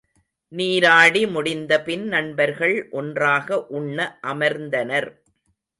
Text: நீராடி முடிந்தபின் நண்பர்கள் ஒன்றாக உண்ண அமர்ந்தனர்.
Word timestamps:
நீராடி 0.51 1.21
முடிந்தபின் 1.27 2.05
நண்பர்கள் 2.07 2.75
ஒன்றாக 2.91 3.65
உண்ண 3.69 4.19
அமர்ந்தனர். 4.23 5.09